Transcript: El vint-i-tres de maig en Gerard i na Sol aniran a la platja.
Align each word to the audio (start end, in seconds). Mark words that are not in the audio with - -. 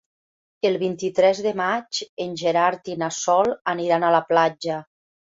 El 0.69 0.77
vint-i-tres 0.83 1.41
de 1.47 1.51
maig 1.59 1.99
en 2.25 2.33
Gerard 2.43 2.89
i 2.93 2.97
na 3.03 3.11
Sol 3.19 3.53
aniran 3.75 4.07
a 4.09 4.11
la 4.17 4.23
platja. 4.33 4.81